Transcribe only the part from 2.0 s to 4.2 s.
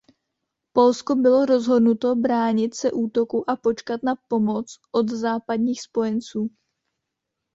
bránit se útoku a počkat na